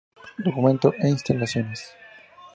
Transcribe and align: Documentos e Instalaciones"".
Documentos 0.43 0.95
e 0.97 1.07
Instalaciones"". 1.09 1.93